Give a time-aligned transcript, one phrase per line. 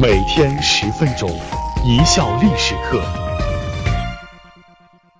[0.00, 1.28] 每天十分钟，
[1.84, 3.02] 一笑历史课。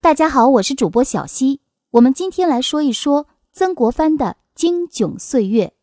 [0.00, 1.60] 大家好，我是主播小溪。
[1.90, 5.74] 我们今天来说一说曾国藩的经囧岁月。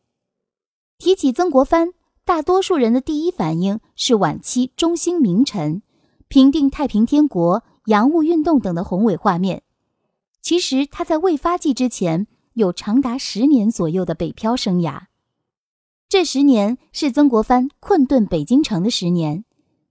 [0.98, 1.90] 提起曾国藩，
[2.26, 5.84] 大多数人的第一反应是晚期中兴名臣、
[6.28, 9.62] 平定太平天国、洋务运动等的宏伟画面。
[10.42, 15.09] 其实他在未发迹之前，有长达十年左右的北漂生涯。
[16.10, 19.46] 这十年是曾国藩困顿北京城的十年，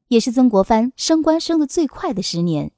[0.08, 2.72] 也是曾国藩升官升得最快的十年。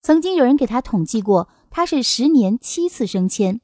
[0.00, 3.60] 曾经有人给他统计过，他是十年七次升迁，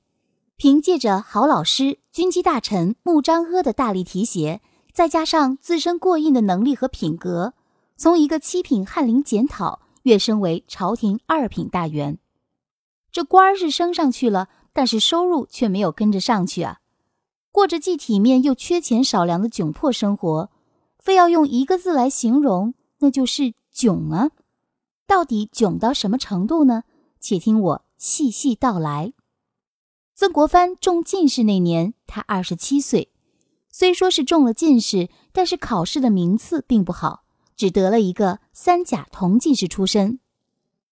[0.57, 4.61] 凭借着好老师、军机大臣穆彰阿的大力提携，
[4.93, 7.55] 再加上自身过硬的能力和品格，
[7.96, 12.19] 从一个七品翰林检讨跃升为朝廷二品大员。
[13.12, 16.80] 这官儿是升上去了，但是收入却没有跟着上去啊！
[17.51, 20.51] 过着既体面又缺钱少粮的窘迫生活，
[20.98, 24.30] 非要用一个字来形容，那就是囧啊！
[25.07, 26.85] 到底囧到什么程度呢？
[27.19, 29.13] 且听我细细道来。
[30.15, 33.10] 曾国藩中进士那年，他二十七岁，
[33.71, 37.24] 虽说是中了进士，但是考试的名次并不好，
[37.57, 40.21] 只得了一个三甲同进士出身。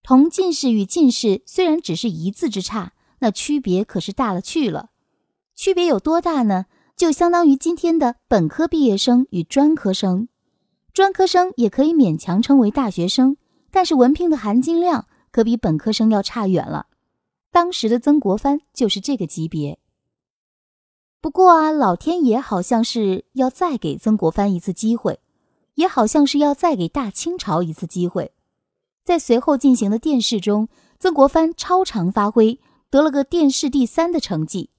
[0.02, 4.90] 同进士与进士虽然只是一字之差，那区别可是大了去了。
[5.56, 6.66] 区别有多大呢？
[6.94, 10.28] 就相当于今天的本科毕业生与专科生，
[10.92, 13.36] 专科生也可以勉强称为大学生。
[13.70, 16.86] 但是文凭的含金量可比本科生要差远了。
[17.50, 19.78] 当时的曾国藩就是这个级别。
[21.20, 25.20] 不过啊，老天爷好像是要再给曾国藩一次机会，
[25.74, 28.32] 也好像是要再给大清朝一次机会。
[29.04, 30.68] 在随后进行的殿试中，
[30.98, 34.70] 曾国藩超常发挥，得了个殿试第三的成绩。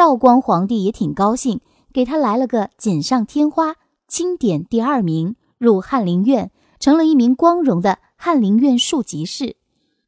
[0.00, 1.60] 道光皇帝也挺高兴，
[1.92, 3.74] 给他来了个锦上添花，
[4.08, 7.98] 钦点第二名，入翰林院，成了一名光荣的。
[8.16, 9.56] 翰林院庶吉士，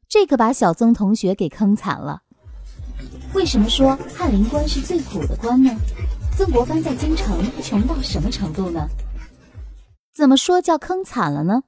[0.09, 2.23] 这可把小曾同学给坑惨了。
[3.35, 5.69] 为什么说翰林官是最苦的官呢？
[6.35, 8.87] 曾国藩在京城穷到什么程度呢？
[10.11, 11.61] 怎么说叫坑惨了呢？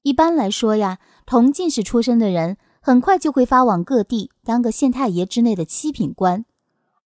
[0.00, 6.46] 一般来说呀，同进士出身的人很快就会发往各地当个县太爷之内的七品官，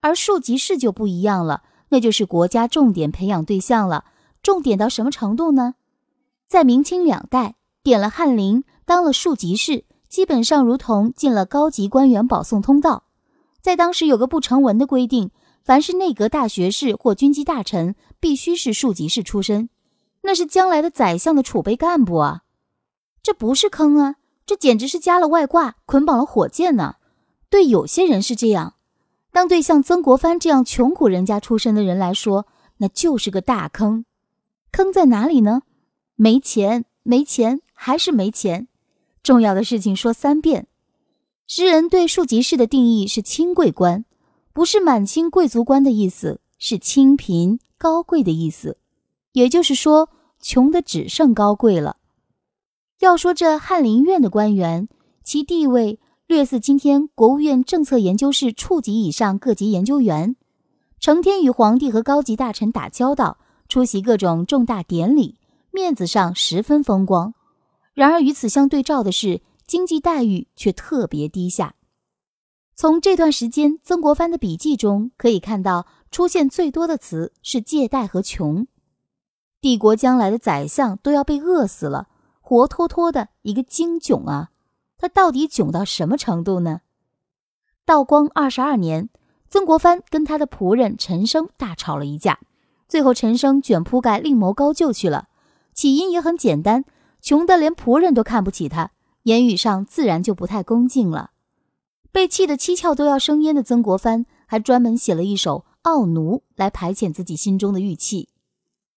[0.02, 4.04] 而庶吉士就不一样了，那就是国家重点培养对象了。
[4.42, 5.76] 重点到什么程度呢？
[6.46, 8.64] 在明清两代，点了翰林。
[8.84, 13.04] 当了庶吉士，基本上如同进了高级官员保送通道。
[13.60, 15.30] 在当时有个不成文的规定，
[15.62, 19.70] 凡是内阁大学士或军机大臣，必须是庶吉士出身，
[20.22, 22.42] 那是将来的宰相的储备干部啊！
[23.22, 26.96] 这不是坑啊，这简直是加了外挂，捆绑了火箭呢。
[27.48, 28.74] 对有些人是这样，
[29.32, 34.04] 当对像曾国藩这样穷苦人家出身的人来说，那就是个大坑。
[34.70, 35.62] 坑在哪里呢？
[36.14, 38.68] 没钱，没钱，还是没钱。
[39.22, 40.66] 重要的事情说三遍。
[41.46, 44.04] 诗人对庶吉士的定义是清贵官，
[44.52, 48.78] 不是满清贵族官的意思，是清贫高贵的意思。
[49.32, 50.10] 也就是说，
[50.40, 51.96] 穷的只剩高贵了。
[53.00, 54.88] 要说这翰林院的官员，
[55.24, 55.98] 其地位
[56.32, 60.34] 略似今天国务院政策研究室处级以上各级研究员，
[60.98, 63.36] 成天与皇帝和高级大臣打交道，
[63.68, 65.36] 出席各种重大典礼，
[65.70, 67.34] 面子上十分风光。
[67.92, 71.74] 然而，与此相对照的是，经济待遇却特别低下。
[72.74, 78.66] 从这段时间曾国藩的笔记中可以看到，出现最多的词是借贷和穷。
[79.60, 82.08] 帝国将来的宰相都要被饿死了，
[82.40, 84.51] 活脱脱的一个精囧啊！
[85.02, 86.82] 他到底囧到什么程度呢？
[87.84, 89.08] 道光二十二年，
[89.50, 92.38] 曾国藩跟他的仆人陈升大吵了一架，
[92.86, 95.26] 最后陈升卷铺盖另谋高就去了。
[95.74, 96.84] 起因也很简单。
[97.20, 98.92] 穷得连仆人都看不起他，
[99.24, 101.32] 言语上自然就不太恭敬了。
[102.12, 108.28] 被气得七窍都要生烟的曾国藩，还专门写了一首《傲奴》来排遣自己心中的郁气。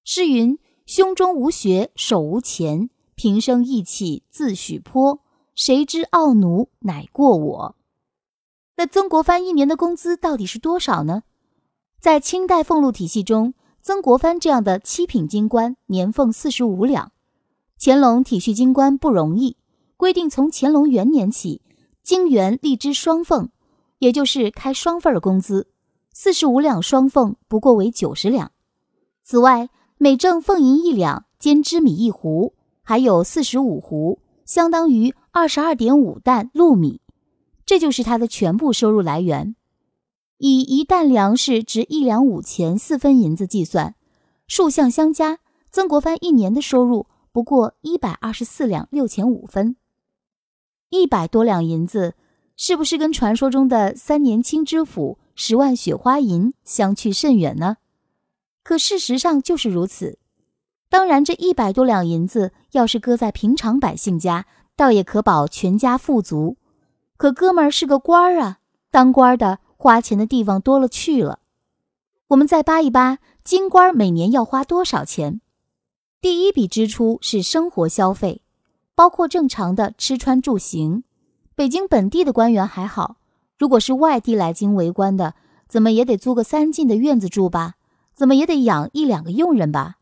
[0.04, 5.22] 诗云：“胸中无学手无钱，平生意气自许泼。
[5.56, 7.76] 谁知傲奴乃过我。”
[8.78, 11.24] 那曾国藩一年的工资到底是多少呢？
[12.00, 17.12] 在清代俸禄体系中，曾国藩这样的七品京官年俸四十五两。
[17.80, 19.58] 乾隆体恤京官不容易，
[19.98, 21.62] 规定从乾隆元年起，
[22.04, 23.50] 京元立支双俸，
[24.00, 25.68] 也就是开双份儿工资，
[26.12, 28.52] 四十五两双俸不过为九十两。
[29.24, 32.54] 此外，每正俸银一两，兼织米一斛，
[32.84, 37.02] 还有四十五斛，相当于二十二点五担禄米。
[37.66, 39.58] 这就是他的全部收入来源。
[40.38, 43.96] 以一担粮食值一两五钱四分银子计算，
[44.48, 45.40] 数项相加。
[45.70, 49.76] 曾国藩一年的收入不过一百二十四两六钱五分，
[50.90, 52.16] 一百多两银子，
[52.56, 57.76] 是不是跟传说中的三年清知府十万雪花银相去甚远呢？
[58.64, 60.18] 可事实上就是如此。
[60.88, 66.58] 当然，这一百多两银子要是搁在平常百姓家，倒也可保全家富足。
[67.18, 68.60] 可哥们儿是个官儿啊，
[68.92, 71.40] 当官的花钱的地方多了去了。
[72.28, 75.40] 我们再扒一扒，京官每年要花多少钱？
[76.20, 78.42] 第一笔支出是生活消费，
[78.96, 81.04] 包括正常的吃穿住行。
[81.54, 83.18] 北京本地的官员还好，
[83.58, 85.36] 如果是外地来京为官的，
[85.68, 87.76] 怎么也得租个三进的院子住吧？
[88.14, 89.98] 怎么也得养一两个佣人吧？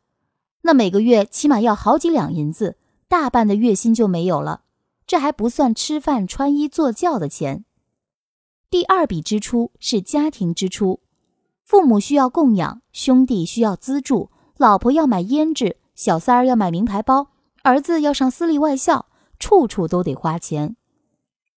[0.62, 2.78] 那每个月起码要好几两银子，
[3.14, 4.62] 大半的月薪就没有了。
[5.06, 7.64] 这还不算吃饭、穿衣、坐轿的钱。
[8.72, 11.00] 第二笔支出是家庭支出，
[11.64, 17.28] 父母需要供养，兄弟需要资助，老婆要买胭脂，小三儿要买名牌包，
[17.62, 19.06] 儿子要上私立外校，
[19.38, 20.76] 处处都得花钱。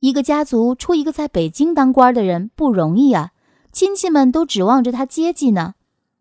[0.01, 3.31] 一个家族出一个在北京当官的人不容易啊，
[3.73, 5.77] 亲戚们都指望着他接济呢。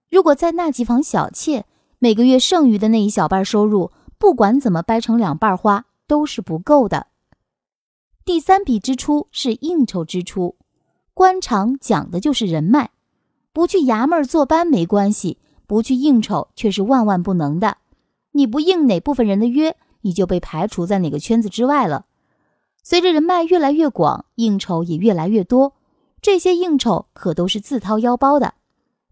[0.09, 1.65] 如果在那几房小妾，
[1.99, 7.07] 每个月剩余的那一小半收入，不管怎么掰成两半花，都是不够的。
[8.23, 10.55] 第三笔支出是应酬支出，
[11.13, 12.89] 官场讲的就是人脉，
[13.53, 17.77] 不去衙门坐班没关系，不去应酬却是万万不能的。
[18.31, 22.05] 你不应哪部分人的约，你就被排除在哪个圈子之外了。
[22.83, 25.73] 随着人脉越来越广，应酬也越来越多，
[26.21, 28.55] 这些应酬可都是自掏腰包的。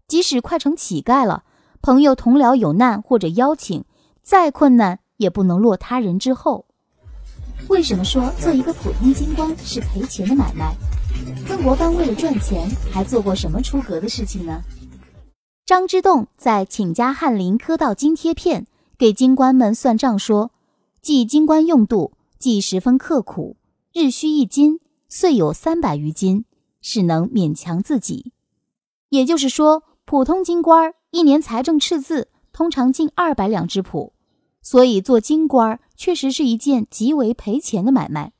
[0.06, 1.44] 即使快成乞丐了，
[1.80, 3.84] 朋友同僚有难或者邀请，
[4.24, 6.64] 再困难也不能落他人之后。
[7.68, 10.74] 为什么说做一个普通京官是赔钱的买卖？
[11.46, 14.62] 曾国藩为了赚钱，还做过什么出格的事情呢？
[15.66, 18.62] 张之洞在《请家翰林科道津贴片》
[18.98, 20.50] 给京官们算账说：
[21.00, 23.56] 计京官用度，既十分刻苦，
[23.92, 26.44] 日需一金，岁有三百余金，
[26.80, 28.32] 是能勉强自己。
[29.10, 29.84] 也就是说。
[30.06, 34.14] 普通京官一年财政赤字通常近二百两之谱，
[34.62, 38.32] 所以做京官确实是一件极为赔钱的买卖。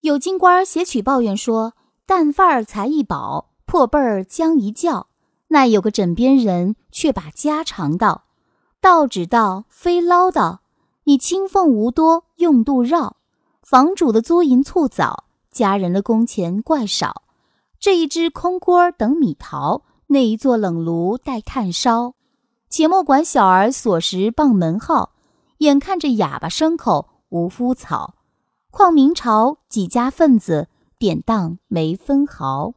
[0.00, 1.74] 有京官儿写曲抱怨说
[2.06, 5.08] ：“淡饭儿才一饱，破辈儿将一觉。”
[5.48, 8.24] 那有个枕边人却把家常道
[8.80, 10.60] ：“道只道非唠叨，
[11.04, 13.18] 你清俸无多，用度绕。
[13.62, 17.24] 房主的租银促早，家人的工钱怪少。
[17.78, 22.14] 这一只空锅等米淘。”那一座冷炉待炭烧，
[22.68, 25.12] 且莫管小儿锁时傍门号，
[25.58, 28.14] 眼看着哑巴牲口无夫草，
[28.70, 30.68] 况明朝几家分子
[30.98, 32.74] 典当没分毫。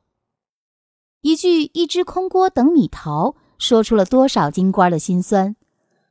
[1.22, 5.56] 一句“一只空锅等米淘”，说出了多少京官的心酸。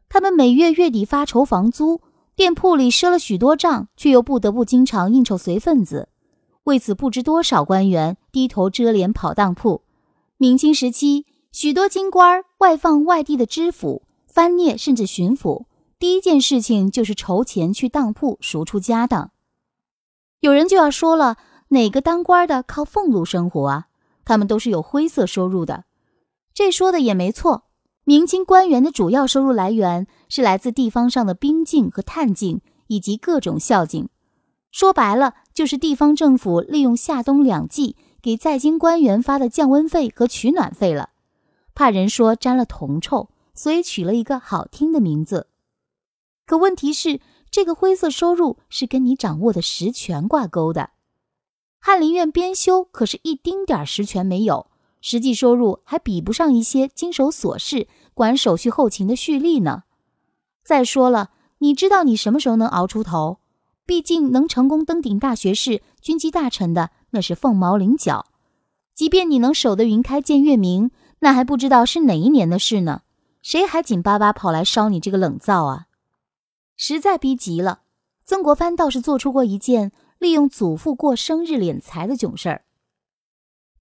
[0.09, 2.01] 他们每月月底发愁房租，
[2.37, 6.09] 店铺里赊了许多账，却又不得不经常应酬随份子，
[6.65, 9.83] 为此不知多少官员低头遮脸跑当铺。
[10.37, 15.65] 明清时期，许多京官外放外地的知府、藩聂甚至巡抚，
[15.99, 19.33] 第一件事情就是筹钱去当铺赎出家当。
[20.39, 21.37] 有人就要说了，
[21.69, 23.87] 哪个当官的靠俸禄生活啊？
[24.25, 25.85] 他们都是有灰色收入的。
[26.55, 27.65] 这说的也没错。
[28.05, 34.09] 明清官员的主要收入来源是来自地方上的兵进和探进，以及各种孝敬。
[34.71, 37.97] 说白了，就是地方政府利用夏冬两季。
[38.23, 41.10] 给在京官员发的降温费和取暖费了，
[41.81, 45.47] 怕人说沾了铜臭，所以取了一个好听的名字。
[46.45, 50.91] 可问题是，这个灰色收入是跟你掌握的实权挂钩的。
[51.79, 54.67] 翰林院编修可是一丁点实权没有，
[55.01, 59.85] 实际收入还比不上一些经手琐事、管手续后勤的蓄吏呢。
[60.63, 63.39] 再说了，你知道你什么时候能熬出头？
[63.87, 66.91] 毕竟能成功登顶大学士、军机大臣的。
[67.13, 68.27] 那是凤毛麟角，
[68.95, 73.03] 即便你能守得云开见月明，那还不知道是哪一年的事呢？
[73.43, 75.87] 谁还紧巴巴跑来烧你这个冷灶啊？
[76.77, 77.83] 实在逼急了，
[78.25, 82.65] 曾国藩倒是做出过一件利用祖父过生日敛财的囧事儿。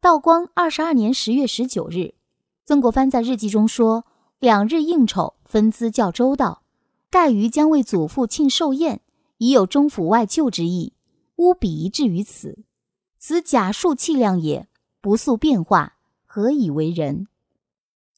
[0.01, 2.13] 道光二十二年十月十九日，
[2.65, 4.05] 曾国藩在日记中说
[4.39, 6.63] ：“两日应酬分资较周到，
[7.09, 9.01] 盖于将为祖父庆寿宴，
[9.37, 10.93] 已有中府外救之意，
[11.35, 12.63] 乌比一至于此。”
[13.19, 14.69] 此假数气量也，
[15.01, 15.97] 不速变化，
[16.39, 17.27] 何以为人？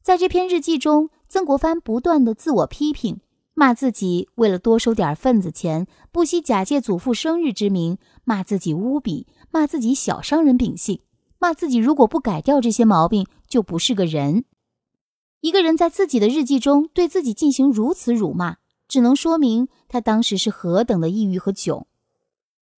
[0.04, 3.20] 在这篇日记中，曾国藩不断的自我批评，
[3.56, 11.02] 骂自己为了多收点份子钱，不惜假借祖父生日之名，骂自己污笔，骂自己小商人秉性，
[11.40, 14.46] 骂自己如果不改掉这些毛病，就不是个人。
[15.40, 21.86] 一个人在自己的日记中对自己进行如此辱骂，只能说明他当时是何等的抑郁和窘。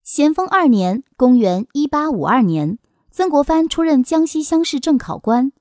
[0.04, 2.80] 咸丰二年（公元1852年），
[3.16, 5.52] 曾国藩出任江西乡试正考官，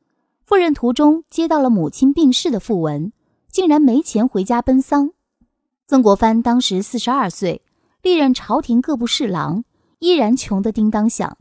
[0.43, 3.13] 赴任途中接到了母亲病逝的讣文，
[3.51, 5.11] 竟然没钱回家奔丧。
[5.87, 7.61] 曾国藩当时四十二岁，
[8.01, 9.65] 历任朝廷各部侍郎，
[9.99, 11.37] 依然穷得叮当响。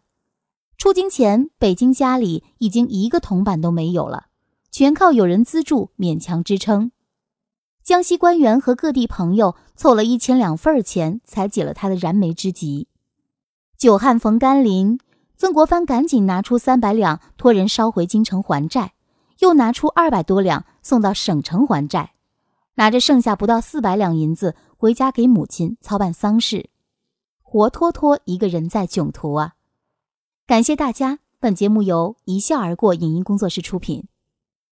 [0.78, 4.26] 出京前，北京家里已经一个铜板都没有了，
[4.70, 6.92] 全靠有人资助勉强支撑。
[7.82, 12.90] 江西官员和各地朋友凑了一千两份钱，才解了他的燃眉之急。
[13.78, 15.00] 久旱逢甘霖，
[15.42, 18.94] 曾国藩赶紧拿出三百两托人捎回京城还债，
[19.40, 22.14] 又拿出二百多两送到省城还债。
[22.76, 26.70] 拿着剩下不到四百两银子回家给母亲操办丧事，
[27.42, 29.54] 活脱脱一个人在囧途啊！
[30.46, 34.06] 感谢大家，本节目由一笑而过影音工作室出品。